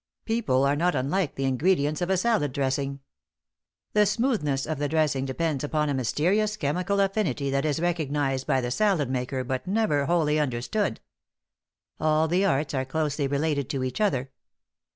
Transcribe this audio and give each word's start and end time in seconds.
People 0.25 0.65
are 0.65 0.75
not 0.75 0.95
unlike 0.95 1.35
the 1.35 1.45
ingredients 1.45 2.01
of 2.01 2.09
a 2.09 2.17
salad 2.17 2.53
dressing. 2.53 3.01
The 3.93 4.07
smoothness 4.07 4.65
of 4.65 4.79
the 4.79 4.89
dressing 4.89 5.25
depends 5.25 5.63
upon 5.63 5.89
a 5.89 5.93
mysterious 5.93 6.57
chemical 6.57 6.99
affinity 6.99 7.51
that 7.51 7.65
is 7.65 7.79
recognized 7.79 8.47
by 8.47 8.61
the 8.61 8.71
salad 8.71 9.11
maker 9.11 9.43
but 9.43 9.67
never 9.67 10.07
wholly 10.07 10.39
understood. 10.39 11.01
All 11.99 12.27
the 12.27 12.43
arts 12.43 12.73
are 12.73 12.83
closely 12.83 13.27
related 13.27 13.69
to 13.69 13.83
each 13.83 14.01
other. 14.01 14.31